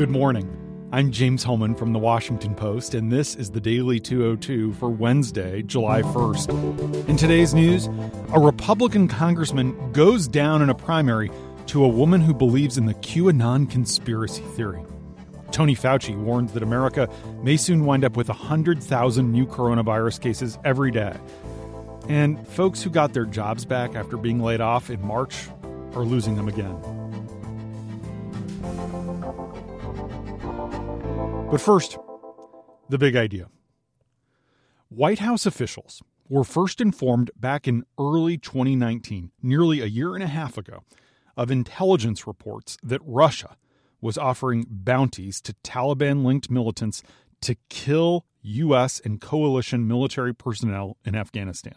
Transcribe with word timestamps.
Good 0.00 0.08
morning. 0.08 0.88
I'm 0.92 1.12
James 1.12 1.44
Hohmann 1.44 1.74
from 1.74 1.92
the 1.92 1.98
Washington 1.98 2.54
Post, 2.54 2.94
and 2.94 3.12
this 3.12 3.36
is 3.36 3.50
the 3.50 3.60
Daily 3.60 4.00
202 4.00 4.72
for 4.72 4.88
Wednesday, 4.88 5.60
July 5.60 6.00
1st. 6.00 7.06
In 7.06 7.18
today's 7.18 7.52
news, 7.52 7.86
a 8.32 8.40
Republican 8.40 9.08
congressman 9.08 9.92
goes 9.92 10.26
down 10.26 10.62
in 10.62 10.70
a 10.70 10.74
primary 10.74 11.30
to 11.66 11.84
a 11.84 11.88
woman 11.88 12.22
who 12.22 12.32
believes 12.32 12.78
in 12.78 12.86
the 12.86 12.94
QAnon 12.94 13.70
conspiracy 13.70 14.40
theory. 14.56 14.82
Tony 15.50 15.76
Fauci 15.76 16.16
warns 16.16 16.54
that 16.54 16.62
America 16.62 17.06
may 17.42 17.58
soon 17.58 17.84
wind 17.84 18.02
up 18.02 18.16
with 18.16 18.30
100,000 18.30 19.30
new 19.30 19.46
coronavirus 19.46 20.22
cases 20.22 20.58
every 20.64 20.90
day. 20.90 21.14
And 22.08 22.48
folks 22.48 22.82
who 22.82 22.88
got 22.88 23.12
their 23.12 23.26
jobs 23.26 23.66
back 23.66 23.94
after 23.96 24.16
being 24.16 24.40
laid 24.40 24.62
off 24.62 24.88
in 24.88 25.06
March 25.06 25.48
are 25.92 26.04
losing 26.04 26.36
them 26.36 26.48
again. 26.48 26.99
But 31.50 31.60
first, 31.60 31.98
the 32.88 32.98
big 32.98 33.16
idea. 33.16 33.48
White 34.88 35.18
House 35.18 35.46
officials 35.46 36.00
were 36.28 36.44
first 36.44 36.80
informed 36.80 37.32
back 37.36 37.66
in 37.66 37.82
early 37.98 38.38
2019, 38.38 39.32
nearly 39.42 39.80
a 39.80 39.86
year 39.86 40.14
and 40.14 40.22
a 40.22 40.28
half 40.28 40.56
ago, 40.56 40.84
of 41.36 41.50
intelligence 41.50 42.24
reports 42.24 42.78
that 42.84 43.00
Russia 43.04 43.56
was 44.00 44.16
offering 44.16 44.64
bounties 44.68 45.40
to 45.40 45.54
Taliban 45.64 46.24
linked 46.24 46.50
militants 46.50 47.02
to 47.40 47.56
kill 47.68 48.26
U.S. 48.42 49.00
and 49.04 49.20
coalition 49.20 49.88
military 49.88 50.32
personnel 50.32 50.98
in 51.04 51.16
Afghanistan. 51.16 51.74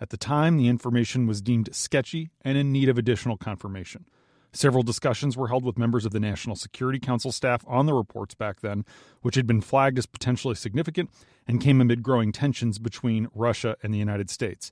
At 0.00 0.10
the 0.10 0.16
time, 0.16 0.56
the 0.56 0.66
information 0.66 1.28
was 1.28 1.40
deemed 1.40 1.68
sketchy 1.72 2.30
and 2.42 2.58
in 2.58 2.72
need 2.72 2.88
of 2.88 2.98
additional 2.98 3.36
confirmation. 3.36 4.06
Several 4.52 4.82
discussions 4.82 5.36
were 5.36 5.48
held 5.48 5.64
with 5.64 5.78
members 5.78 6.06
of 6.06 6.12
the 6.12 6.20
National 6.20 6.56
Security 6.56 6.98
Council 6.98 7.30
staff 7.32 7.64
on 7.66 7.86
the 7.86 7.94
reports 7.94 8.34
back 8.34 8.60
then, 8.60 8.84
which 9.20 9.34
had 9.34 9.46
been 9.46 9.60
flagged 9.60 9.98
as 9.98 10.06
potentially 10.06 10.54
significant 10.54 11.10
and 11.46 11.60
came 11.60 11.80
amid 11.80 12.02
growing 12.02 12.32
tensions 12.32 12.78
between 12.78 13.28
Russia 13.34 13.76
and 13.82 13.92
the 13.92 13.98
United 13.98 14.30
States. 14.30 14.70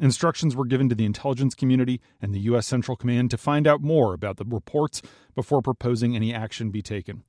Instructions 0.00 0.54
were 0.54 0.64
given 0.64 0.88
to 0.88 0.94
the 0.94 1.04
intelligence 1.04 1.54
community 1.54 2.00
and 2.22 2.32
the 2.32 2.40
U.S. 2.40 2.66
Central 2.66 2.96
Command 2.96 3.30
to 3.30 3.36
find 3.36 3.66
out 3.66 3.82
more 3.82 4.14
about 4.14 4.36
the 4.36 4.44
reports 4.44 5.02
before 5.34 5.60
proposing 5.60 6.14
any 6.14 6.32
action 6.32 6.70
be 6.70 6.82
taken. 6.82 7.24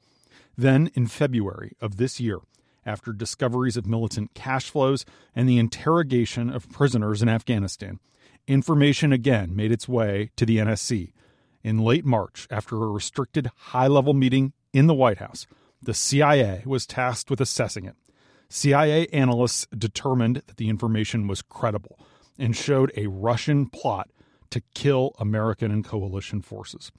Then, 0.57 0.91
in 0.93 1.07
February 1.07 1.75
of 1.81 1.97
this 1.97 2.19
year, 2.19 2.39
after 2.85 3.11
discoveries 3.11 3.75
of 3.75 3.87
militant 3.87 4.33
cash 4.33 4.69
flows 4.69 5.03
and 5.35 5.49
the 5.49 5.57
interrogation 5.57 6.49
of 6.49 6.69
prisoners 6.69 7.21
in 7.21 7.29
Afghanistan, 7.29 7.99
information 8.47 9.11
again 9.11 9.55
made 9.55 9.71
its 9.71 9.87
way 9.87 10.31
to 10.35 10.45
the 10.45 10.57
NSC. 10.57 11.11
In 11.63 11.79
late 11.79 12.05
March, 12.05 12.47
after 12.49 12.75
a 12.75 12.87
restricted 12.87 13.49
high 13.55 13.87
level 13.87 14.13
meeting 14.13 14.53
in 14.73 14.87
the 14.87 14.93
White 14.93 15.17
House, 15.17 15.45
the 15.81 15.93
CIA 15.93 16.63
was 16.65 16.85
tasked 16.85 17.29
with 17.29 17.41
assessing 17.41 17.85
it. 17.85 17.95
CIA 18.49 19.07
analysts 19.07 19.67
determined 19.77 20.37
that 20.47 20.57
the 20.57 20.69
information 20.69 21.27
was 21.27 21.41
credible 21.41 21.99
and 22.37 22.55
showed 22.55 22.91
a 22.95 23.07
Russian 23.07 23.67
plot 23.67 24.09
to 24.49 24.61
kill 24.73 25.13
American 25.19 25.71
and 25.71 25.85
coalition 25.85 26.41
forces. 26.41 26.91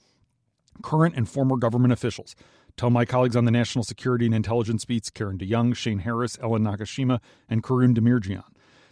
Current 0.82 1.16
and 1.16 1.28
former 1.28 1.56
government 1.56 1.92
officials 1.92 2.36
tell 2.76 2.90
my 2.90 3.04
colleagues 3.04 3.36
on 3.36 3.44
the 3.44 3.50
National 3.50 3.82
Security 3.82 4.26
and 4.26 4.34
Intelligence 4.34 4.84
Beats, 4.84 5.10
Karen 5.10 5.38
DeYoung, 5.38 5.74
Shane 5.74 6.00
Harris, 6.00 6.38
Ellen 6.40 6.62
Nakashima, 6.62 7.20
and 7.48 7.62
Karoun 7.62 7.94
Demirjian, 7.94 8.44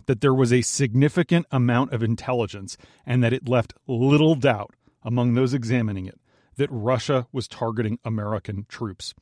that 0.06 0.20
there 0.20 0.34
was 0.34 0.52
a 0.52 0.62
significant 0.62 1.46
amount 1.52 1.92
of 1.92 2.02
intelligence 2.02 2.76
and 3.06 3.22
that 3.22 3.32
it 3.32 3.48
left 3.48 3.74
little 3.86 4.34
doubt 4.34 4.74
among 5.08 5.32
those 5.32 5.54
examining 5.54 6.04
it 6.04 6.20
that 6.56 6.68
Russia 6.70 7.26
was 7.32 7.48
targeting 7.48 7.98
American 8.04 8.66
troops. 8.68 9.14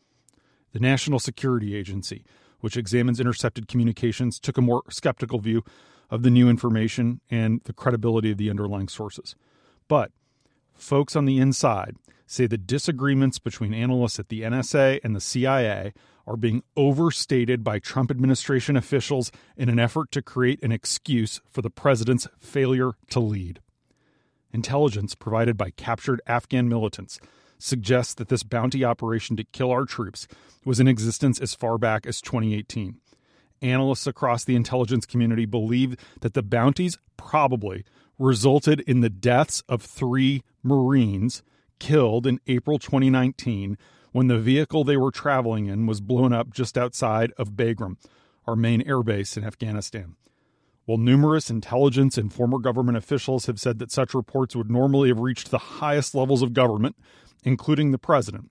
The 0.72 0.80
National 0.80 1.20
Security 1.20 1.76
Agency, 1.76 2.24
which 2.58 2.76
examines 2.76 3.20
intercepted 3.20 3.68
communications, 3.68 4.40
took 4.40 4.58
a 4.58 4.62
more 4.62 4.82
skeptical 4.90 5.38
view 5.38 5.62
of 6.10 6.25
the 6.25 6.30
new 6.30 6.50
information 6.50 7.20
and 7.30 7.60
the 7.64 7.72
credibility 7.72 8.32
of 8.32 8.36
the 8.36 8.50
underlying 8.50 8.88
sources. 8.88 9.36
But 9.86 10.10
folks 10.75 11.14
on 11.14 11.25
the 11.25 11.38
inside 11.38 11.94
say 12.26 12.48
the 12.48 12.58
disagreements 12.58 13.38
between 13.38 13.72
analysts 13.72 14.19
at 14.19 14.28
the 14.28 14.42
NSA 14.42 14.98
and 15.04 15.14
the 15.14 15.20
CIA 15.20 15.92
are 16.26 16.36
being 16.36 16.64
overstated 16.76 17.62
by 17.62 17.78
Trump 17.78 18.10
administration 18.10 18.76
officials 18.76 19.30
in 19.56 19.69
an 19.69 19.78
effort 19.78 20.10
to 20.10 20.20
create 20.20 20.60
an 20.64 20.72
excuse 20.72 21.41
for 21.48 21.62
the 21.62 21.70
president's 21.70 22.26
failure 22.41 22.94
to 23.10 23.20
lead. 23.20 23.60
Intelligence 24.56 25.15
provided 25.15 25.59
by 25.59 25.69
captured 25.69 26.22
Afghan 26.27 26.67
militants 26.67 27.21
suggests 27.59 28.15
that 28.15 28.28
this 28.28 28.43
bounty 28.43 28.87
operation 28.87 29.37
to 29.37 29.44
kill 29.44 29.71
our 29.71 29.84
troops 29.84 30.27
was 30.65 30.81
in 30.81 30.89
existence 30.89 31.39
as 31.39 31.55
far 31.55 31.77
back 31.77 32.06
as 32.06 32.22
2018 32.22 32.99
analysts 33.61 34.06
across 34.06 34.44
the 34.44 34.56
intelligence 34.56 35.05
community 35.05 35.44
believe 35.44 35.94
that 36.22 36.33
the 36.33 36.43
bounties 36.43 36.99
probably 37.19 37.84
resulted 38.19 38.81
in 38.81 39.03
the 39.03 39.11
deaths 39.11 39.62
of 39.69 39.83
three 39.83 40.43
Marines 40.62 41.43
killed 41.78 42.27
in 42.27 42.41
April 42.47 42.78
2019 42.78 43.77
when 44.12 44.28
the 44.28 44.38
vehicle 44.38 44.84
they 44.84 44.97
were 44.97 45.11
traveling 45.11 45.67
in 45.67 45.87
was 45.87 46.00
blown 46.00 46.33
up 46.33 46.50
just 46.50 46.78
outside 46.78 47.31
of 47.37 47.53
Bagram, 47.53 47.97
our 48.47 48.56
main 48.56 48.83
airbase 48.83 49.37
in 49.37 49.44
Afghanistan. 49.44 50.17
While 50.86 50.98
numerous 50.98 51.50
intelligence 51.50 52.16
and 52.16 52.32
former 52.32 52.58
government 52.58 52.97
officials 52.97 53.47
have 53.47 53.60
said 53.60 53.80
that 53.80 53.92
such 53.92 54.14
reports 54.14 54.56
would 54.56 54.70
normally 54.70 55.08
have 55.08 55.19
reached 55.19 55.50
the 55.50 55.58
highest 55.58 56.14
levels 56.14 56.42
of 56.42 56.54
government, 56.54 56.97
including 57.42 57.91
the 57.91 57.98
president, 57.98 58.50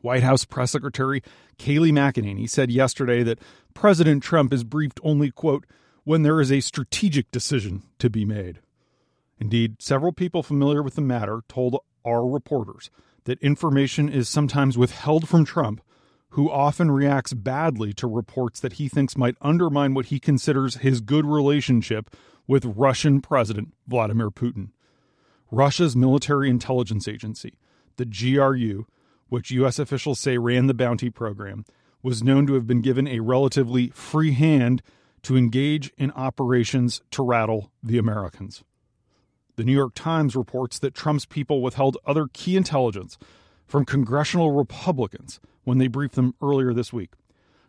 White 0.00 0.22
House 0.22 0.44
Press 0.44 0.70
Secretary 0.70 1.22
Kayleigh 1.58 1.92
McEnany 1.92 2.48
said 2.48 2.70
yesterday 2.70 3.22
that 3.22 3.38
President 3.74 4.22
Trump 4.22 4.52
is 4.52 4.64
briefed 4.64 5.00
only, 5.02 5.30
quote, 5.30 5.66
when 6.04 6.22
there 6.22 6.40
is 6.40 6.50
a 6.50 6.60
strategic 6.60 7.30
decision 7.30 7.82
to 7.98 8.08
be 8.08 8.24
made. 8.24 8.60
Indeed, 9.38 9.82
several 9.82 10.12
people 10.12 10.42
familiar 10.42 10.82
with 10.82 10.94
the 10.94 11.02
matter 11.02 11.42
told 11.48 11.78
our 12.04 12.26
reporters 12.26 12.90
that 13.24 13.40
information 13.40 14.08
is 14.08 14.28
sometimes 14.28 14.78
withheld 14.78 15.28
from 15.28 15.44
Trump, 15.44 15.82
who 16.30 16.50
often 16.50 16.90
reacts 16.90 17.32
badly 17.32 17.92
to 17.94 18.06
reports 18.06 18.60
that 18.60 18.74
he 18.74 18.88
thinks 18.88 19.16
might 19.16 19.36
undermine 19.40 19.94
what 19.94 20.06
he 20.06 20.20
considers 20.20 20.76
his 20.76 21.00
good 21.00 21.24
relationship 21.24 22.14
with 22.46 22.64
Russian 22.64 23.20
President 23.20 23.74
Vladimir 23.86 24.30
Putin. 24.30 24.70
Russia's 25.50 25.96
military 25.96 26.50
intelligence 26.50 27.08
agency, 27.08 27.54
the 27.96 28.04
GRU, 28.04 28.86
which 29.28 29.50
U.S. 29.52 29.78
officials 29.78 30.20
say 30.20 30.38
ran 30.38 30.66
the 30.66 30.74
bounty 30.74 31.10
program, 31.10 31.64
was 32.02 32.22
known 32.22 32.46
to 32.46 32.54
have 32.54 32.66
been 32.66 32.80
given 32.80 33.08
a 33.08 33.20
relatively 33.20 33.88
free 33.88 34.32
hand 34.32 34.82
to 35.22 35.36
engage 35.36 35.90
in 35.96 36.10
operations 36.12 37.02
to 37.10 37.22
rattle 37.22 37.72
the 37.82 37.98
Americans. 37.98 38.62
The 39.56 39.64
New 39.64 39.72
York 39.72 39.94
Times 39.94 40.36
reports 40.36 40.78
that 40.78 40.94
Trump's 40.94 41.26
people 41.26 41.60
withheld 41.60 41.96
other 42.06 42.28
key 42.32 42.56
intelligence 42.56 43.18
from 43.68 43.84
congressional 43.84 44.50
Republicans 44.50 45.38
when 45.64 45.78
they 45.78 45.86
briefed 45.86 46.14
them 46.14 46.34
earlier 46.42 46.72
this 46.72 46.92
week. 46.92 47.10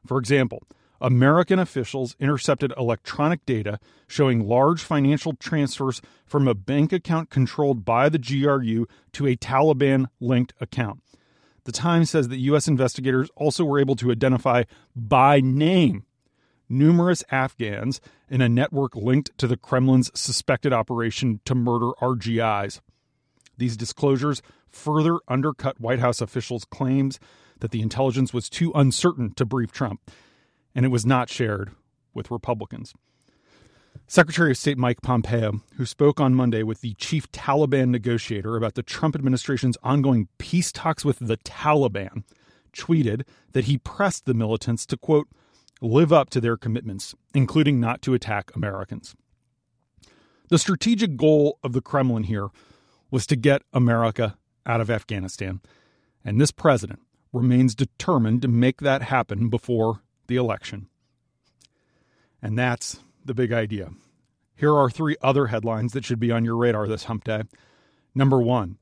For 0.07 0.17
example, 0.17 0.63
American 1.01 1.59
officials 1.59 2.15
intercepted 2.19 2.73
electronic 2.77 3.45
data 3.45 3.79
showing 4.07 4.47
large 4.47 4.81
financial 4.81 5.33
transfers 5.33 6.01
from 6.25 6.47
a 6.47 6.55
bank 6.55 6.91
account 6.91 7.29
controlled 7.29 7.85
by 7.85 8.09
the 8.09 8.19
GRU 8.19 8.87
to 9.13 9.27
a 9.27 9.35
Taliban 9.35 10.07
linked 10.19 10.53
account. 10.59 11.01
The 11.65 11.71
Times 11.71 12.09
says 12.09 12.29
that 12.29 12.37
U.S. 12.37 12.67
investigators 12.67 13.29
also 13.35 13.63
were 13.63 13.79
able 13.79 13.95
to 13.97 14.11
identify 14.11 14.63
by 14.95 15.39
name 15.39 16.05
numerous 16.69 17.23
Afghans 17.31 17.99
in 18.29 18.41
a 18.41 18.49
network 18.49 18.95
linked 18.95 19.37
to 19.39 19.47
the 19.47 19.57
Kremlin's 19.57 20.11
suspected 20.19 20.71
operation 20.71 21.41
to 21.45 21.55
murder 21.55 21.91
our 22.01 22.15
GIs. 22.15 22.81
These 23.59 23.77
disclosures 23.77 24.41
further 24.69 25.19
undercut 25.27 25.79
White 25.79 25.99
House 25.99 26.21
officials' 26.21 26.65
claims 26.65 27.19
that 27.59 27.71
the 27.71 27.81
intelligence 27.81 28.33
was 28.33 28.49
too 28.49 28.71
uncertain 28.73 29.33
to 29.35 29.45
brief 29.45 29.71
Trump, 29.71 30.09
and 30.73 30.85
it 30.85 30.89
was 30.89 31.05
not 31.05 31.29
shared 31.29 31.71
with 32.13 32.31
Republicans. 32.31 32.93
Secretary 34.07 34.51
of 34.51 34.57
State 34.57 34.77
Mike 34.77 35.01
Pompeo, 35.01 35.61
who 35.75 35.85
spoke 35.85 36.19
on 36.19 36.33
Monday 36.33 36.63
with 36.63 36.81
the 36.81 36.93
chief 36.95 37.31
Taliban 37.31 37.89
negotiator 37.89 38.55
about 38.55 38.75
the 38.75 38.81
Trump 38.81 39.13
administration's 39.13 39.77
ongoing 39.83 40.29
peace 40.37 40.71
talks 40.71 41.03
with 41.03 41.19
the 41.19 41.37
Taliban, 41.37 42.23
tweeted 42.73 43.23
that 43.51 43.65
he 43.65 43.77
pressed 43.77 44.25
the 44.25 44.33
militants 44.33 44.85
to, 44.85 44.97
quote, 44.97 45.27
live 45.81 46.13
up 46.13 46.29
to 46.29 46.41
their 46.41 46.57
commitments, 46.57 47.13
including 47.33 47.79
not 47.79 48.01
to 48.03 48.13
attack 48.13 48.55
Americans. 48.55 49.15
The 50.47 50.57
strategic 50.57 51.17
goal 51.17 51.59
of 51.63 51.73
the 51.73 51.81
Kremlin 51.81 52.23
here 52.23 52.47
was 53.11 53.25
to 53.27 53.35
get 53.35 53.63
America 53.73 54.37
out 54.65 54.81
of 54.81 54.89
Afghanistan, 54.89 55.61
and 56.23 56.39
this 56.39 56.51
president 56.51 56.99
remains 57.31 57.75
determined 57.75 58.41
to 58.41 58.47
make 58.47 58.81
that 58.81 59.03
happen 59.03 59.49
before 59.49 60.01
the 60.27 60.35
election. 60.35 60.87
And 62.41 62.57
that's 62.57 62.99
the 63.23 63.33
big 63.33 63.51
idea. 63.51 63.89
Here 64.55 64.75
are 64.75 64.89
three 64.89 65.15
other 65.21 65.47
headlines 65.47 65.93
that 65.93 66.05
should 66.05 66.19
be 66.19 66.31
on 66.31 66.45
your 66.45 66.57
radar 66.57 66.87
this 66.87 67.05
hump 67.05 67.23
day. 67.23 67.43
Number 68.13 68.39
one 68.39 68.77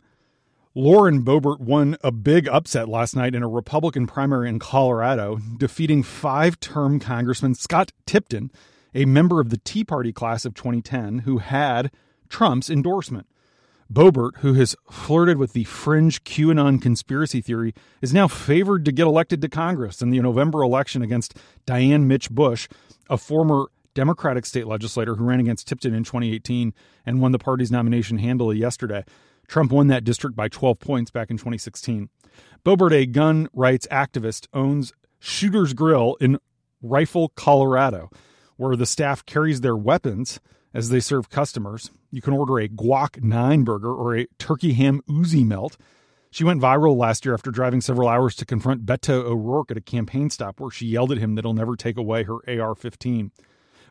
Lauren 0.77 1.23
Boebert 1.23 1.59
won 1.59 1.97
a 2.03 2.11
big 2.11 2.47
upset 2.47 2.87
last 2.87 3.15
night 3.15 3.33
in 3.33 3.41
a 3.41 3.47
Republican 3.47 4.05
primary 4.05 4.47
in 4.47 4.59
Colorado, 4.59 5.39
defeating 5.57 6.03
five 6.03 6.59
term 6.59 6.99
Congressman 6.99 7.55
Scott 7.55 7.91
Tipton, 8.05 8.51
a 8.93 9.05
member 9.05 9.41
of 9.41 9.49
the 9.49 9.57
Tea 9.57 9.83
Party 9.83 10.13
class 10.13 10.45
of 10.45 10.53
2010, 10.53 11.19
who 11.19 11.39
had 11.39 11.91
Trump's 12.29 12.69
endorsement. 12.69 13.27
Boebert, 13.91 14.37
who 14.37 14.53
has 14.53 14.75
flirted 14.91 15.37
with 15.37 15.53
the 15.53 15.63
fringe 15.63 16.23
QAnon 16.23 16.81
conspiracy 16.81 17.41
theory, 17.41 17.73
is 18.01 18.13
now 18.13 18.27
favored 18.27 18.83
to 18.85 18.91
get 18.91 19.07
elected 19.07 19.41
to 19.41 19.49
Congress 19.49 20.01
in 20.01 20.09
the 20.09 20.19
November 20.19 20.61
election 20.61 21.01
against 21.01 21.37
Diane 21.65 22.07
Mitsch 22.07 22.29
Bush, 22.29 22.67
a 23.09 23.17
former 23.17 23.67
Democratic 23.93 24.45
state 24.45 24.67
legislator 24.67 25.15
who 25.15 25.23
ran 25.23 25.39
against 25.39 25.67
Tipton 25.67 25.93
in 25.93 26.03
2018 26.03 26.73
and 27.05 27.21
won 27.21 27.31
the 27.31 27.39
party's 27.39 27.71
nomination 27.71 28.17
handily 28.17 28.57
yesterday. 28.57 29.03
Trump 29.47 29.71
won 29.71 29.87
that 29.87 30.03
district 30.03 30.35
by 30.35 30.49
12 30.49 30.79
points 30.79 31.09
back 31.09 31.31
in 31.31 31.37
2016. 31.37 32.09
Boebert, 32.65 32.91
a 32.91 33.05
gun 33.05 33.47
rights 33.53 33.87
activist, 33.89 34.47
owns 34.53 34.91
Shooter's 35.19 35.73
Grill 35.73 36.15
in 36.19 36.37
Rifle, 36.81 37.29
Colorado, 37.29 38.09
where 38.57 38.75
the 38.75 38.85
staff 38.85 39.25
carries 39.25 39.61
their 39.61 39.75
weapons 39.75 40.39
as 40.77 40.89
they 40.89 40.99
serve 40.99 41.31
customers. 41.31 41.89
You 42.11 42.21
can 42.21 42.33
order 42.33 42.59
a 42.59 42.69
guac 42.69 43.23
9 43.23 43.63
burger 43.63 43.91
or 43.91 44.15
a 44.15 44.27
turkey 44.37 44.73
ham 44.73 45.01
Uzi 45.09 45.43
melt. 45.43 45.75
She 46.29 46.43
went 46.43 46.61
viral 46.61 46.95
last 46.95 47.25
year 47.25 47.33
after 47.33 47.49
driving 47.49 47.81
several 47.81 48.07
hours 48.07 48.35
to 48.35 48.45
confront 48.45 48.85
Beto 48.85 49.23
O'Rourke 49.23 49.71
at 49.71 49.77
a 49.77 49.81
campaign 49.81 50.29
stop 50.29 50.59
where 50.59 50.69
she 50.69 50.85
yelled 50.85 51.11
at 51.11 51.17
him 51.17 51.33
that 51.33 51.45
he'll 51.45 51.53
never 51.53 51.75
take 51.75 51.97
away 51.97 52.23
her 52.23 52.37
AR 52.47 52.75
15. 52.75 53.31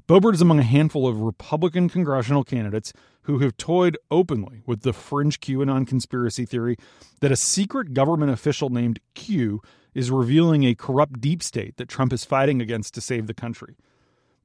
Boebert 0.07 0.35
is 0.35 0.41
among 0.41 0.61
a 0.61 0.63
handful 0.63 1.09
of 1.09 1.23
Republican 1.23 1.89
congressional 1.89 2.45
candidates 2.45 2.93
who 3.23 3.41
have 3.41 3.57
toyed 3.57 3.99
openly 4.09 4.63
with 4.65 4.83
the 4.83 4.93
fringe 4.93 5.41
QAnon 5.41 5.89
conspiracy 5.89 6.47
theory 6.47 6.77
that 7.21 7.33
a 7.33 7.37
secret 7.37 7.95
government 7.95 8.31
official 8.31 8.71
named 8.71 9.01
Q 9.15 9.61
is 9.93 10.13
revealing 10.13 10.63
a 10.63 10.77
corrupt 10.77 11.21
deep 11.21 11.43
state 11.43 11.79
that 11.79 11.89
Trump 11.89 12.13
is 12.13 12.25
fighting 12.25 12.63
against 12.63 12.95
to 12.95 13.01
save 13.01 13.27
the 13.27 13.35
country. 13.35 13.75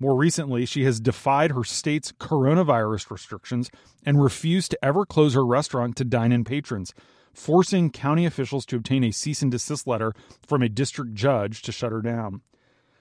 More 0.01 0.15
recently, 0.15 0.65
she 0.65 0.83
has 0.85 0.99
defied 0.99 1.51
her 1.51 1.63
state's 1.63 2.11
coronavirus 2.11 3.11
restrictions 3.11 3.69
and 4.03 4.19
refused 4.19 4.71
to 4.71 4.83
ever 4.83 5.05
close 5.05 5.35
her 5.35 5.45
restaurant 5.45 5.95
to 5.97 6.03
dine 6.03 6.31
in 6.31 6.43
patrons, 6.43 6.91
forcing 7.35 7.91
county 7.91 8.25
officials 8.25 8.65
to 8.65 8.77
obtain 8.77 9.03
a 9.03 9.11
cease 9.11 9.43
and 9.43 9.51
desist 9.51 9.85
letter 9.85 10.13
from 10.41 10.63
a 10.63 10.69
district 10.69 11.13
judge 11.13 11.61
to 11.61 11.71
shut 11.71 11.91
her 11.91 12.01
down. 12.01 12.41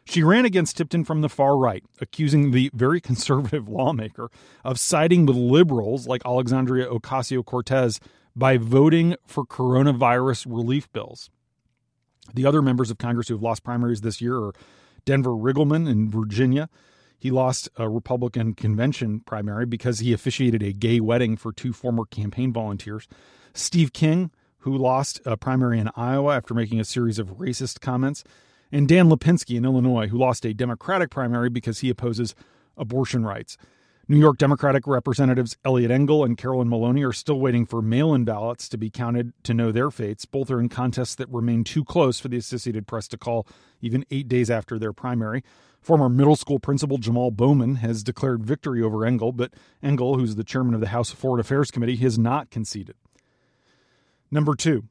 She 0.05 0.23
ran 0.23 0.45
against 0.45 0.77
Tipton 0.77 1.05
from 1.05 1.23
the 1.23 1.31
far 1.31 1.57
right, 1.57 1.83
accusing 2.03 2.51
the 2.51 2.71
very 2.75 3.01
conservative 3.11 3.67
lawmaker 3.67 4.31
of 4.63 4.79
siding 4.79 5.25
with 5.25 5.37
liberals 5.37 6.07
like 6.07 6.21
Alexandria 6.27 6.87
Ocasio 6.87 7.43
Cortez 7.43 7.99
by 8.37 8.59
voting 8.59 9.17
for 9.27 9.47
coronavirus 9.47 10.45
relief 10.47 10.93
bills. 10.93 11.31
The 12.35 12.45
other 12.45 12.61
members 12.61 12.91
of 12.91 12.99
Congress 12.99 13.29
who 13.29 13.35
have 13.37 13.43
lost 13.43 13.65
primaries 13.65 14.03
this 14.03 14.21
year 14.21 14.37
are 14.37 14.53
Denver 15.11 15.33
Riggleman 15.33 15.91
in 15.91 16.09
Virginia. 16.09 16.69
He 17.19 17.33
lost 17.33 17.69
a 17.77 17.89
Republican 17.89 18.55
convention 18.55 19.19
primary 19.27 19.67
because 19.67 19.99
he 19.99 20.13
officiated 20.13 20.63
a 20.63 20.73
gay 20.73 21.01
wedding 21.01 21.37
for 21.37 21.53
two 21.53 21.73
former 21.73 22.05
campaign 22.05 22.53
volunteers. 22.53 23.09
Steve 23.53 23.93
King, 23.93 24.31
who 24.59 24.79
lost 24.79 25.21
a 25.27 25.37
primary 25.37 25.81
in 25.81 25.91
Iowa 25.97 26.37
after 26.37 26.55
making 26.55 26.79
a 26.79 26.85
series 26.85 27.19
of 27.19 27.39
racist 27.39 27.81
comments 27.81 28.23
and 28.71 28.87
Dan 28.87 29.09
Lipinski 29.09 29.57
in 29.57 29.65
Illinois, 29.65 30.07
who 30.07 30.17
lost 30.17 30.47
a 30.47 30.55
Democratic 30.55 31.11
primary 31.11 31.51
because 31.51 31.81
he 31.81 31.91
opposes 31.91 32.37
abortion 32.77 33.25
rights. 33.25 33.57
New 34.11 34.19
York 34.19 34.39
Democratic 34.39 34.89
Representatives 34.89 35.57
Eliot 35.65 35.93
Engel 35.93 36.25
and 36.25 36.37
Carolyn 36.37 36.69
Maloney 36.69 37.05
are 37.05 37.13
still 37.13 37.39
waiting 37.39 37.65
for 37.65 37.81
mail 37.81 38.13
in 38.13 38.25
ballots 38.25 38.69
to 38.69 38.77
be 38.77 38.91
counted 38.91 39.33
to 39.45 39.55
know 39.55 39.71
their 39.71 39.89
fates. 39.89 40.25
Both 40.25 40.51
are 40.51 40.59
in 40.59 40.69
contests 40.69 41.15
that 41.15 41.29
remain 41.29 41.63
too 41.63 41.85
close 41.85 42.19
for 42.19 42.27
the 42.27 42.37
Associated 42.37 42.89
Press 42.89 43.07
to 43.07 43.17
call 43.17 43.47
even 43.81 44.05
eight 44.11 44.27
days 44.27 44.51
after 44.51 44.81
their 44.81 44.93
primary. 44.93 45.45
Former 45.81 46.09
middle 46.09 46.35
school 46.35 46.59
principal 46.59 46.99
Jamal 46.99 47.31
Bowman 47.31 47.77
has 47.77 48.03
declared 48.03 48.45
victory 48.45 48.83
over 48.83 49.07
Engel, 49.07 49.31
but 49.31 49.55
Engel, 49.81 50.19
who's 50.19 50.35
the 50.35 50.43
chairman 50.43 50.75
of 50.75 50.81
the 50.81 50.89
House 50.89 51.13
Foreign 51.13 51.39
Affairs 51.39 51.71
Committee, 51.71 51.95
has 51.99 52.19
not 52.19 52.51
conceded. 52.51 52.97
Number 54.29 54.57
two, 54.57 54.89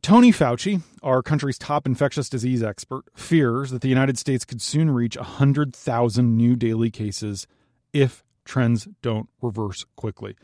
Tony 0.00 0.30
Fauci, 0.30 0.82
our 1.02 1.24
country's 1.24 1.58
top 1.58 1.88
infectious 1.88 2.28
disease 2.28 2.62
expert, 2.62 3.06
fears 3.16 3.72
that 3.72 3.82
the 3.82 3.88
United 3.88 4.16
States 4.16 4.44
could 4.44 4.62
soon 4.62 4.92
reach 4.92 5.16
100,000 5.16 6.36
new 6.36 6.54
daily 6.54 6.92
cases 6.92 7.48
if 7.92 8.24
trends 8.44 8.88
don't 9.02 9.28
reverse 9.42 9.84
quickly. 9.96 10.36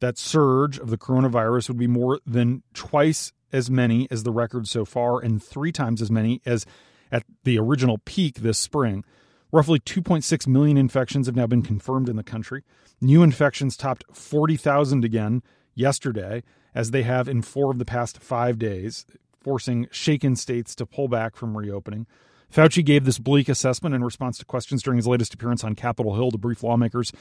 That 0.00 0.16
surge 0.16 0.78
of 0.78 0.90
the 0.90 0.98
coronavirus 0.98 1.68
would 1.68 1.78
be 1.78 1.86
more 1.86 2.20
than 2.24 2.62
twice 2.72 3.32
as 3.52 3.70
many 3.70 4.06
as 4.10 4.22
the 4.22 4.32
record 4.32 4.68
so 4.68 4.84
far 4.84 5.20
and 5.20 5.42
three 5.42 5.72
times 5.72 6.00
as 6.00 6.10
many 6.10 6.40
as 6.46 6.64
at 7.12 7.24
the 7.44 7.58
original 7.58 7.98
peak 7.98 8.36
this 8.36 8.58
spring. 8.58 9.04
Roughly 9.52 9.80
2.6 9.80 10.46
million 10.46 10.76
infections 10.76 11.26
have 11.26 11.34
now 11.34 11.46
been 11.46 11.62
confirmed 11.62 12.08
in 12.08 12.16
the 12.16 12.22
country. 12.22 12.62
New 13.00 13.22
infections 13.22 13.76
topped 13.76 14.04
40,000 14.12 15.04
again 15.04 15.42
yesterday, 15.74 16.42
as 16.74 16.92
they 16.92 17.02
have 17.02 17.28
in 17.28 17.42
four 17.42 17.70
of 17.72 17.78
the 17.78 17.84
past 17.84 18.22
five 18.22 18.58
days, 18.58 19.06
forcing 19.40 19.88
shaken 19.90 20.36
states 20.36 20.74
to 20.76 20.86
pull 20.86 21.08
back 21.08 21.34
from 21.34 21.56
reopening. 21.56 22.06
Fauci 22.52 22.84
gave 22.84 23.04
this 23.04 23.18
bleak 23.18 23.48
assessment 23.48 23.94
in 23.94 24.02
response 24.02 24.36
to 24.38 24.44
questions 24.44 24.82
during 24.82 24.96
his 24.96 25.06
latest 25.06 25.32
appearance 25.32 25.62
on 25.62 25.76
Capitol 25.76 26.16
Hill 26.16 26.32
to 26.32 26.38
brief 26.38 26.62
lawmakers 26.64 27.12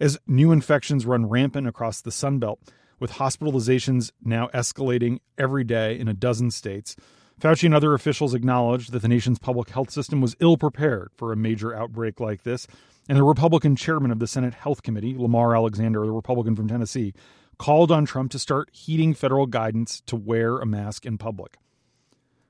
as 0.00 0.18
new 0.26 0.52
infections 0.52 1.04
run 1.04 1.28
rampant 1.28 1.66
across 1.66 2.00
the 2.00 2.10
Sun 2.10 2.38
Belt, 2.38 2.58
with 2.98 3.12
hospitalizations 3.12 4.10
now 4.22 4.48
escalating 4.54 5.18
every 5.36 5.64
day 5.64 5.98
in 5.98 6.08
a 6.08 6.14
dozen 6.14 6.50
states. 6.50 6.96
Fauci 7.40 7.64
and 7.64 7.74
other 7.74 7.94
officials 7.94 8.32
acknowledged 8.32 8.92
that 8.92 9.00
the 9.00 9.08
nation's 9.08 9.38
public 9.38 9.68
health 9.70 9.90
system 9.90 10.20
was 10.20 10.36
ill 10.40 10.56
prepared 10.56 11.10
for 11.16 11.32
a 11.32 11.36
major 11.36 11.74
outbreak 11.74 12.18
like 12.18 12.42
this, 12.42 12.66
and 13.08 13.18
the 13.18 13.22
Republican 13.22 13.76
chairman 13.76 14.10
of 14.10 14.18
the 14.18 14.26
Senate 14.26 14.54
Health 14.54 14.82
Committee, 14.82 15.14
Lamar 15.16 15.54
Alexander, 15.54 16.06
the 16.06 16.12
Republican 16.12 16.56
from 16.56 16.68
Tennessee, 16.68 17.12
called 17.58 17.92
on 17.92 18.06
Trump 18.06 18.30
to 18.30 18.38
start 18.38 18.70
heeding 18.72 19.12
federal 19.12 19.46
guidance 19.46 20.00
to 20.06 20.16
wear 20.16 20.58
a 20.58 20.66
mask 20.66 21.04
in 21.04 21.18
public. 21.18 21.58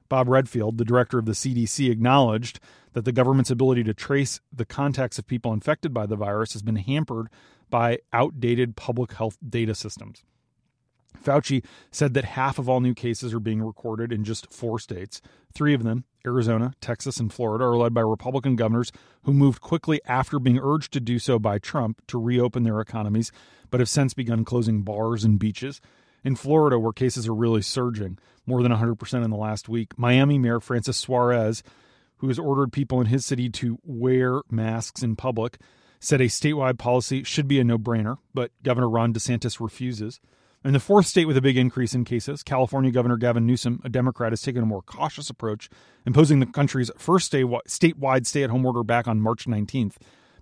Bob 0.08 0.28
Redfield, 0.28 0.78
the 0.78 0.84
director 0.84 1.18
of 1.18 1.26
the 1.26 1.32
CDC, 1.32 1.90
acknowledged 1.90 2.60
that 2.92 3.04
the 3.04 3.12
government's 3.12 3.50
ability 3.50 3.84
to 3.84 3.94
trace 3.94 4.40
the 4.52 4.64
contacts 4.64 5.18
of 5.18 5.26
people 5.26 5.52
infected 5.52 5.92
by 5.92 6.06
the 6.06 6.16
virus 6.16 6.52
has 6.52 6.62
been 6.62 6.76
hampered 6.76 7.28
by 7.70 7.98
outdated 8.12 8.76
public 8.76 9.14
health 9.14 9.36
data 9.48 9.74
systems. 9.74 10.22
Fauci 11.22 11.64
said 11.90 12.14
that 12.14 12.24
half 12.24 12.58
of 12.58 12.68
all 12.68 12.80
new 12.80 12.94
cases 12.94 13.32
are 13.32 13.40
being 13.40 13.62
recorded 13.62 14.12
in 14.12 14.24
just 14.24 14.52
four 14.52 14.78
states. 14.78 15.20
Three 15.52 15.74
of 15.74 15.82
them, 15.82 16.05
Arizona, 16.26 16.74
Texas, 16.81 17.19
and 17.19 17.32
Florida, 17.32 17.64
are 17.64 17.76
led 17.76 17.94
by 17.94 18.00
Republican 18.00 18.56
governors 18.56 18.93
who 19.22 19.32
moved 19.32 19.60
quickly 19.60 20.00
after 20.06 20.38
being 20.38 20.58
urged 20.58 20.93
to 20.93 21.00
do 21.00 21.19
so 21.19 21.38
by 21.38 21.58
Trump 21.58 22.02
to 22.08 22.20
reopen 22.20 22.64
their 22.64 22.81
economies 22.81 23.32
but 23.70 23.81
have 23.81 23.88
since 23.88 24.14
begun 24.14 24.44
closing 24.44 24.82
bars 24.82 25.24
and 25.24 25.38
beaches. 25.38 25.81
In 26.24 26.36
Florida, 26.36 26.78
where 26.78 26.93
cases 26.93 27.28
are 27.28 27.34
really 27.34 27.62
surging, 27.62 28.19
more 28.46 28.62
than 28.62 28.72
100% 28.72 29.24
in 29.24 29.31
the 29.31 29.36
last 29.36 29.69
week, 29.69 29.98
Miami 29.98 30.38
Mayor 30.38 30.58
Francis 30.58 30.96
Suarez, 30.96 31.62
who 32.19 32.28
has 32.28 32.38
ordered 32.38 32.72
people 32.72 33.00
in 33.00 33.06
his 33.06 33.26
city 33.26 33.50
to 33.50 33.78
wear 33.84 34.40
masks 34.50 35.02
in 35.02 35.16
public, 35.16 35.58
said 36.00 36.20
a 36.20 36.24
statewide 36.24 36.78
policy 36.78 37.22
should 37.24 37.46
be 37.46 37.60
a 37.60 37.64
no 37.64 37.78
brainer, 37.78 38.19
but 38.32 38.50
Governor 38.62 38.88
Ron 38.88 39.12
DeSantis 39.12 39.60
refuses. 39.60 40.20
In 40.64 40.72
the 40.72 40.81
fourth 40.81 41.06
state 41.06 41.26
with 41.26 41.36
a 41.36 41.43
big 41.43 41.58
increase 41.58 41.94
in 41.94 42.04
cases, 42.06 42.43
California 42.43 42.90
Governor 42.90 43.19
Gavin 43.19 43.44
Newsom, 43.44 43.82
a 43.84 43.90
Democrat, 43.90 44.32
has 44.32 44.40
taken 44.40 44.62
a 44.62 44.66
more 44.66 44.81
cautious 44.81 45.28
approach, 45.28 45.69
imposing 46.06 46.40
the 46.40 46.46
country's 46.46 46.90
first 46.96 47.31
statewide 47.31 48.26
stay 48.26 48.43
at 48.43 48.48
home 48.48 48.64
order 48.64 48.82
back 48.82 49.06
on 49.06 49.20
March 49.20 49.44
19th. 49.46 49.96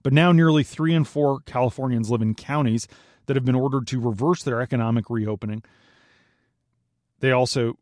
But 0.04 0.12
now 0.12 0.30
nearly 0.30 0.62
three 0.62 0.94
in 0.94 1.02
four 1.02 1.40
Californians 1.40 2.08
live 2.08 2.22
in 2.22 2.34
counties 2.34 2.86
that 3.32 3.36
have 3.36 3.46
been 3.46 3.54
ordered 3.54 3.86
to 3.86 3.98
reverse 3.98 4.42
their 4.42 4.60
economic 4.60 5.08
reopening. 5.08 5.62
They 7.20 7.30
also 7.32 7.78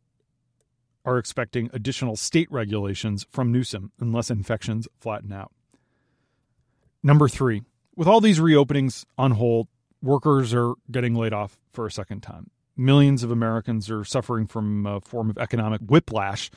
are 1.04 1.18
expecting 1.18 1.68
additional 1.72 2.14
state 2.14 2.46
regulations 2.52 3.26
from 3.32 3.50
Newsom 3.50 3.90
unless 3.98 4.30
infections 4.30 4.86
flatten 5.00 5.32
out. 5.32 5.50
Number 7.02 7.26
three, 7.26 7.64
with 7.96 8.06
all 8.06 8.20
these 8.20 8.38
reopenings 8.38 9.04
on 9.18 9.32
hold, 9.32 9.66
workers 10.00 10.54
are 10.54 10.74
getting 10.88 11.16
laid 11.16 11.32
off 11.32 11.58
for 11.72 11.84
a 11.84 11.90
second 11.90 12.20
time. 12.20 12.50
Millions 12.76 13.24
of 13.24 13.32
Americans 13.32 13.90
are 13.90 14.04
suffering 14.04 14.46
from 14.46 14.86
a 14.86 15.00
form 15.00 15.30
of 15.30 15.38
economic 15.38 15.80
whiplash. 15.80 16.48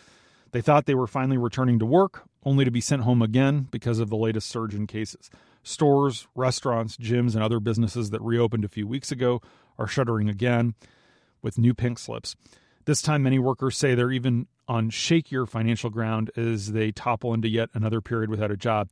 They 0.51 0.62
thought 0.62 0.85
they 0.85 0.93
were 0.93 1.07
finally 1.07 1.38
returning 1.38 1.79
to 1.79 1.85
work, 1.88 2.25
only 2.43 2.63
to 2.63 2.69
be 2.69 2.79
sent 2.79 3.01
home 3.01 3.23
again 3.23 3.67
because 3.71 3.97
of 3.97 4.12
the 4.12 4.17
latest 4.17 4.50
surge 4.50 4.75
in 4.75 4.85
cases. 4.85 5.31
Stores, 5.63 6.27
restaurants, 6.36 6.98
gyms, 6.98 7.34
and 7.34 7.43
other 7.43 7.60
businesses 7.60 8.10
that 8.12 8.22
reopened 8.22 8.65
a 8.65 8.70
few 8.70 8.86
weeks 8.88 9.12
ago 9.12 9.41
are 9.79 9.88
shuttering 9.88 10.29
again 10.29 10.75
with 11.41 11.58
new 11.58 11.74
pink 11.74 11.98
slips. 11.98 12.36
This 12.86 13.01
time, 13.01 13.24
many 13.24 13.39
workers 13.39 13.77
say 13.77 13.96
they're 13.96 14.12
even 14.12 14.48
on 14.67 14.91
shakier 14.91 15.48
financial 15.48 15.89
ground 15.89 16.32
as 16.36 16.74
they 16.74 16.91
topple 16.91 17.34
into 17.34 17.48
yet 17.48 17.70
another 17.74 18.01
period 18.01 18.29
without 18.29 18.51
a 18.51 18.58
job. 18.58 18.89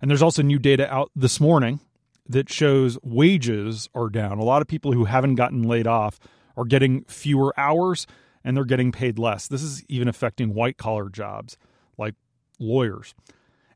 And 0.00 0.10
there's 0.10 0.22
also 0.22 0.42
new 0.42 0.58
data 0.58 0.92
out 0.92 1.10
this 1.14 1.40
morning 1.40 1.80
that 2.28 2.50
shows 2.50 2.98
wages 3.02 3.88
are 3.94 4.08
down. 4.08 4.38
A 4.38 4.44
lot 4.44 4.62
of 4.62 4.68
people 4.68 4.92
who 4.92 5.04
haven't 5.04 5.34
gotten 5.34 5.62
laid 5.62 5.86
off 5.86 6.18
are 6.56 6.64
getting 6.64 7.04
fewer 7.04 7.52
hours 7.58 8.06
and 8.44 8.56
they're 8.56 8.64
getting 8.64 8.92
paid 8.92 9.18
less. 9.18 9.48
This 9.48 9.62
is 9.62 9.84
even 9.88 10.08
affecting 10.08 10.54
white 10.54 10.76
collar 10.76 11.08
jobs 11.08 11.56
like 11.98 12.14
lawyers. 12.58 13.14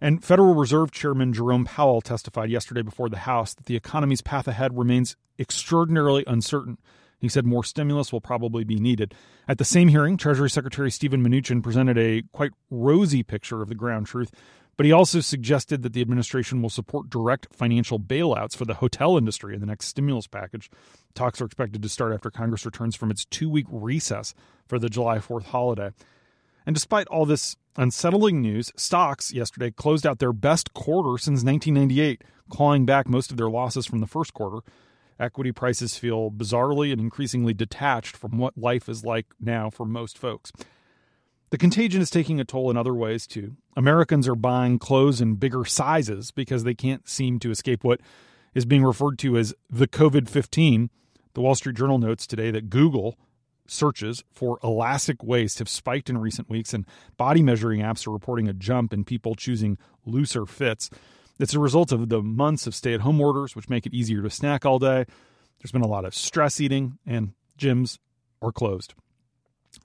And 0.01 0.25
Federal 0.25 0.55
Reserve 0.55 0.91
Chairman 0.91 1.33
Jerome 1.33 1.65
Powell 1.65 2.01
testified 2.01 2.51
yesterday 2.51 2.83
before 2.83 3.09
the 3.09 3.19
House 3.19 3.55
that 3.55 3.67
the 3.67 3.77
economy's 3.77 4.23
path 4.23 4.49
ahead 4.49 4.77
remains 4.77 5.17
extraordinarily 5.39 6.25
uncertain. 6.27 6.79
He 7.21 7.29
said 7.29 7.47
more 7.47 7.65
stimulus 7.65 8.13
will 8.13 8.21
probably 8.21 8.65
be 8.65 8.77
needed. 8.77 9.15
At 9.49 9.59
the 9.59 9.65
same 9.65 9.89
hearing, 9.89 10.17
Treasury 10.17 10.51
Secretary 10.51 10.91
Steven 10.91 11.25
Mnuchin 11.25 11.63
presented 11.63 11.97
a 11.97 12.23
quite 12.33 12.53
rosy 12.71 13.23
picture 13.23 13.63
of 13.63 13.69
the 13.69 13.75
ground 13.75 14.07
truth, 14.07 14.31
but 14.77 14.85
he 14.85 14.93
also 14.93 15.21
suggested 15.21 15.83
that 15.83 15.93
the 15.93 16.01
administration 16.01 16.61
will 16.61 16.69
support 16.69 17.09
direct 17.09 17.55
financial 17.55 17.99
bailouts 17.99 18.57
for 18.57 18.65
the 18.65 18.75
hotel 18.75 19.17
industry 19.17 19.55
in 19.55 19.61
the 19.61 19.67
next 19.67 19.87
stimulus 19.87 20.27
package. 20.27 20.71
Talks 21.15 21.41
are 21.41 21.47
expected 21.47 21.83
to 21.83 21.89
start 21.89 22.13
after 22.13 22.31
Congress 22.31 22.67
returns 22.67 22.97
from 22.97 23.11
its 23.11 23.25
two 23.25 23.49
week 23.49 23.67
recess 23.71 24.35
for 24.67 24.79
the 24.79 24.91
July 24.91 25.19
4th 25.19 25.45
holiday. 25.45 25.93
And 26.66 26.75
despite 26.75 27.06
all 27.09 27.26
this 27.26 27.56
unsettling 27.76 28.40
news, 28.40 28.73
stocks 28.76 29.33
yesterday 29.33 29.71
closed 29.71 30.06
out 30.06 30.18
their 30.18 30.33
best 30.33 30.73
quarter 30.75 31.18
since 31.18 31.44
1998, 31.44 32.23
clawing 32.49 32.87
back 32.87 33.09
most 33.09 33.30
of 33.30 33.37
their 33.37 33.50
losses 33.50 33.87
from 33.87 34.00
the 34.00 34.06
first 34.06 34.33
quarter. 34.33 34.61
Equity 35.18 35.52
prices 35.52 35.97
feel 35.97 36.30
bizarrely 36.30 36.90
and 36.90 37.00
increasingly 37.00 37.54
detached 37.54 38.16
from 38.16 38.38
what 38.38 38.59
life 38.59 38.88
is 38.88 39.04
like 39.04 39.26
now 39.40 39.71
for 39.71 39.87
most 39.87 40.18
folks. 40.18 40.50
The 41.50 41.59
contagion 41.59 42.02
is 42.02 42.11
taking 42.11 42.40
a 42.40 42.44
toll 42.44 42.71
in 42.71 42.76
other 42.76 42.94
ways 42.94 43.26
too. 43.26 43.56
Americans 43.76 44.26
are 44.26 44.35
buying 44.35 44.78
clothes 44.78 45.21
in 45.21 45.37
bigger 45.37 45.64
sizes 45.64 46.33
because 46.33 46.64
they 46.64 46.75
can't 46.75 47.09
seem 47.09 47.38
to 47.40 47.50
escape 47.50 47.85
what 47.85 48.00
is 48.54 48.64
being 48.64 48.83
referred 48.83 49.18
to 49.21 49.37
as 49.37 49.54
the 49.71 49.87
COVID 49.87 50.28
15. 50.28 50.90
The 51.35 51.40
Wall 51.40 51.54
Street 51.54 51.76
Journal 51.76 51.99
notes 51.99 52.26
today 52.26 52.50
that 52.50 52.71
Google 52.71 53.16
searches 53.66 54.25
for 54.33 54.59
elastic 54.62 55.23
waist 55.23 55.59
have 55.59 55.68
spiked 55.68 56.11
in 56.11 56.18
recent 56.18 56.49
weeks, 56.49 56.75
and 56.75 56.87
body 57.16 57.42
measuring 57.42 57.80
apps 57.80 58.06
are 58.06 58.12
reporting 58.12 58.49
a 58.49 58.52
jump 58.52 58.92
in 58.92 59.04
people 59.04 59.35
choosing 59.35 59.78
looser 60.04 60.47
fits. 60.47 60.90
It's 61.38 61.54
a 61.54 61.61
result 61.61 61.90
of 61.90 62.09
the 62.09 62.23
months 62.23 62.66
of 62.66 62.75
stay 62.75 62.94
at 62.94 63.00
home 63.00 63.21
orders, 63.21 63.56
which 63.56 63.68
make 63.68 63.87
it 63.87 63.94
easier 63.94 64.23
to 64.23 64.30
snack 64.30 64.64
all 64.64 64.78
day. 64.78 65.04
There's 65.59 65.73
been 65.73 65.83
a 65.83 65.88
lot 65.88 66.04
of 66.04 66.14
stress 66.14 66.61
eating, 66.61 66.99
and 67.06 67.33
gyms 67.59 67.99
are 68.42 68.52
closed. 68.52 68.94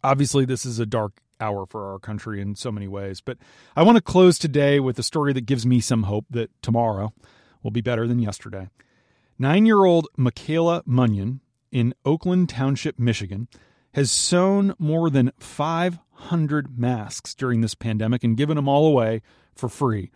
Obviously, 0.04 0.46
this 0.46 0.66
is 0.66 0.80
a 0.80 0.86
dark 0.86 1.22
hour 1.42 1.66
for 1.66 1.92
our 1.92 2.00
country 2.00 2.42
in 2.42 2.56
so 2.56 2.72
many 2.72 2.88
ways, 2.88 3.22
but 3.22 3.38
I 3.76 3.84
want 3.84 3.96
to 3.96 4.02
close 4.02 4.38
today 4.38 4.80
with 4.80 5.00
a 5.00 5.04
story 5.04 5.34
that 5.34 5.46
gives 5.46 5.66
me 5.66 5.80
some 5.80 6.04
hope 6.04 6.26
that 6.30 6.52
tomorrow 6.62 7.14
will 7.64 7.72
be 7.72 7.82
better 7.82 8.08
than 8.08 8.20
yesterday. 8.20 8.70
Nine 9.38 9.66
year 9.66 9.86
old 9.86 10.08
Michaela 10.18 10.84
Munyon 10.86 11.40
in 11.72 11.94
Oakland 12.06 12.50
Township, 12.50 13.00
Michigan, 13.00 13.48
has 13.94 14.12
sewn 14.12 14.74
more 14.78 15.10
than 15.10 15.32
500 15.40 16.78
masks 16.78 17.34
during 17.34 17.62
this 17.62 17.76
pandemic 17.76 18.24
and 18.24 18.38
given 18.38 18.56
them 18.56 18.68
all 18.68 18.86
away 18.86 19.22
for 19.56 19.70
free 19.70 20.12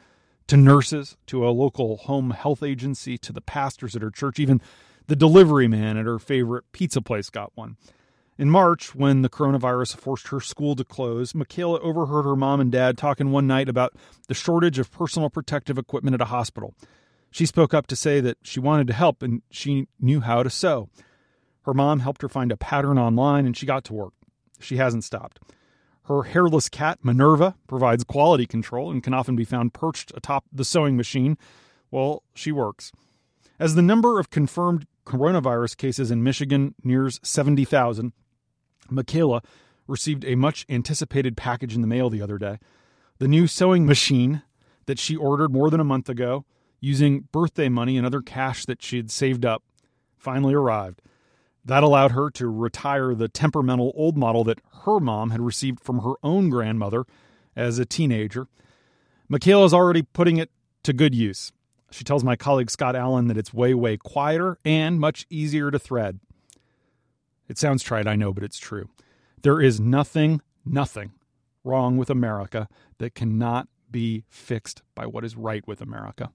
to 0.48 0.58
nurses, 0.58 1.18
to 1.28 1.48
a 1.48 1.52
local 1.52 1.98
home 1.98 2.32
health 2.32 2.64
agency, 2.64 3.18
to 3.18 3.32
the 3.32 3.42
pastors 3.42 3.96
at 3.96 4.02
her 4.02 4.12
church, 4.12 4.40
even 4.40 4.62
the 5.08 5.16
delivery 5.16 5.68
man 5.68 5.98
at 5.98 6.06
her 6.06 6.20
favorite 6.20 6.66
pizza 6.72 7.02
place 7.02 7.30
got 7.30 7.52
one. 7.56 7.78
In 8.38 8.50
March, 8.50 8.96
when 8.96 9.22
the 9.22 9.30
coronavirus 9.30 9.96
forced 9.96 10.30
her 10.30 10.42
school 10.42 10.76
to 10.76 10.84
close, 10.84 11.36
Michaela 11.36 11.80
overheard 11.80 12.24
her 12.24 12.36
mom 12.36 12.60
and 12.60 12.72
dad 12.72 12.98
talking 12.98 13.32
one 13.32 13.46
night 13.46 13.70
about 13.70 13.94
the 14.28 14.34
shortage 14.34 14.80
of 14.80 14.92
personal 14.92 15.30
protective 15.30 15.78
equipment 15.78 16.16
at 16.16 16.22
a 16.22 16.26
hospital. 16.26 16.74
She 17.30 17.46
spoke 17.46 17.74
up 17.74 17.88
to 17.88 17.96
say 17.96 18.20
that 18.22 18.38
she 18.42 18.60
wanted 18.60 18.88
to 18.88 18.94
help 18.94 19.22
and 19.22 19.44
she 19.52 19.88
knew 20.00 20.22
how 20.22 20.44
to 20.44 20.50
sew. 20.50 20.90
Her 21.66 21.74
mom 21.74 22.02
helped 22.02 22.22
her 22.22 22.30
find 22.30 22.52
a 22.52 22.58
pattern 22.58 22.98
online 22.98 23.46
and 23.46 23.56
she 23.56 23.66
got 23.66 23.84
to 23.86 23.94
work. 23.94 24.14
She 24.60 24.78
hasn't 24.78 25.04
stopped. 25.04 25.40
Her 26.04 26.24
hairless 26.24 26.68
cat, 26.68 27.00
Minerva, 27.04 27.56
provides 27.68 28.04
quality 28.04 28.46
control 28.46 28.92
and 28.92 29.02
can 29.02 29.14
often 29.14 29.36
be 29.36 29.46
found 29.46 29.74
perched 29.74 30.12
atop 30.16 30.46
the 30.52 30.66
sewing 30.66 30.98
machine 30.98 31.38
while 31.90 32.24
she 32.34 32.52
works. 32.52 32.92
As 33.58 33.76
the 33.76 33.82
number 33.82 34.20
of 34.20 34.30
confirmed 34.30 34.86
coronavirus 35.06 35.78
cases 35.78 36.12
in 36.12 36.24
Michigan 36.24 36.76
nears 36.84 37.20
70,000, 37.24 38.12
Michaela 38.90 39.42
received 39.88 40.26
a 40.26 40.36
much 40.36 40.66
anticipated 40.70 41.38
package 41.38 41.76
in 41.76 41.82
the 41.82 41.88
mail 41.88 42.10
the 42.10 42.22
other 42.22 42.38
day. 42.38 42.58
The 43.20 43.28
new 43.28 43.48
sewing 43.48 43.86
machine 43.86 44.42
that 44.86 45.00
she 45.00 45.16
ordered 45.16 45.54
more 45.54 45.70
than 45.70 45.80
a 45.80 45.86
month 45.86 46.10
ago, 46.10 46.46
using 46.82 47.28
birthday 47.32 47.70
money 47.70 47.98
and 47.98 48.06
other 48.06 48.22
cash 48.22 48.66
that 48.66 48.82
she 48.82 48.98
had 48.98 49.12
saved 49.12 49.46
up, 49.46 49.64
finally 50.18 50.54
arrived. 50.54 51.02
That 51.66 51.84
allowed 51.84 52.12
her 52.12 52.30
to 52.32 52.48
retire 52.48 53.16
the 53.16 53.30
temperamental 53.30 53.94
old 53.96 54.18
model 54.18 54.44
that 54.46 54.60
her 54.84 55.00
mom 55.00 55.30
had 55.30 55.42
received 55.42 55.80
from 55.80 56.00
her 56.00 56.14
own 56.22 56.50
grandmother 56.50 57.06
as 57.56 57.80
a 57.80 57.86
teenager. 57.86 58.48
Michaela 59.30 59.66
is 59.66 59.74
already 59.74 60.02
putting 60.02 60.38
it 60.38 60.52
to 60.84 60.94
good 60.94 61.16
use. 61.16 61.52
She 61.92 62.04
tells 62.04 62.24
my 62.24 62.36
colleague 62.36 62.72
Scott 62.72 62.96
Allen 62.96 63.28
that 63.28 63.38
it's 63.38 63.54
way, 63.54 63.74
way 63.74 63.98
quieter 63.98 64.58
and 64.66 65.00
much 65.00 65.26
easier 65.30 65.72
to 65.72 65.80
thread. 65.80 66.20
It 67.48 67.58
sounds 67.58 67.84
trite, 67.84 68.08
I 68.08 68.16
know, 68.16 68.34
but 68.34 68.44
it's 68.44 68.58
true. 68.58 68.90
There 69.42 69.62
is 69.62 69.80
nothing, 69.80 70.42
nothing 70.66 71.12
wrong 71.64 71.98
with 71.98 72.10
America 72.10 72.68
that 72.98 73.16
cannot 73.16 73.68
be 73.92 74.24
fixed 74.30 74.82
by 74.96 75.06
what 75.06 75.24
is 75.24 75.36
right 75.38 75.66
with 75.68 75.82
America. 75.82 76.32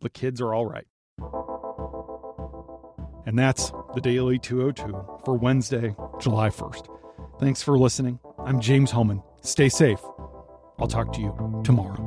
The 0.00 0.10
kids 0.10 0.40
are 0.40 0.54
all 0.54 0.66
right. 0.66 0.86
And 3.26 3.38
that's 3.38 3.70
the 3.94 4.00
Daily 4.00 4.38
202 4.38 5.22
for 5.24 5.34
Wednesday, 5.34 5.94
July 6.20 6.48
1st. 6.48 6.88
Thanks 7.38 7.62
for 7.62 7.78
listening. 7.78 8.18
I'm 8.38 8.60
James 8.60 8.90
Hohmann. 8.90 9.22
Stay 9.42 9.68
safe. 9.68 10.00
I'll 10.78 10.88
talk 10.88 11.12
to 11.12 11.20
you 11.20 11.62
tomorrow. 11.64 12.03